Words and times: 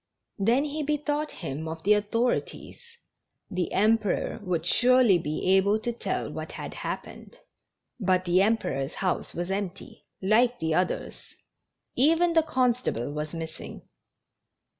Then 0.39 0.63
he 0.65 0.81
be 0.81 0.97
thought 0.97 1.29
him 1.29 1.67
of 1.67 1.83
the 1.83 1.93
authorities; 1.93 2.83
the 3.51 3.71
Emperor 3.71 4.39
would 4.41 4.65
surely 4.65 5.19
be 5.19 5.45
able 5.55 5.77
to 5.77 5.93
tell 5.93 6.31
what 6.31 6.53
had 6.53 6.73
happened. 6.73 7.37
But 7.99 8.25
the 8.25 8.39
Emper 8.39 8.77
or's 8.83 8.95
house 8.95 9.35
was 9.35 9.51
empty, 9.51 10.07
like 10.19 10.57
the 10.57 10.73
others! 10.73 11.35
Even 11.95 12.33
the 12.33 12.41
con 12.41 12.73
stable 12.73 13.11
was 13.11 13.35
missing! 13.35 13.83